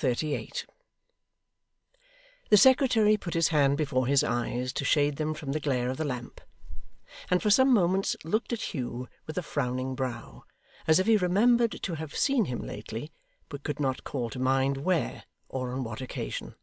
[0.00, 0.66] Chapter 38
[2.48, 5.98] The secretary put his hand before his eyes to shade them from the glare of
[5.98, 6.40] the lamp,
[7.30, 10.44] and for some moments looked at Hugh with a frowning brow,
[10.86, 13.12] as if he remembered to have seen him lately,
[13.50, 16.54] but could not call to mind where, or on what occasion.